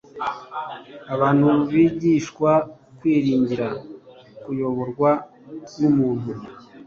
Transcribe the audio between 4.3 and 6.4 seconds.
kuyoborwa n’umuntu,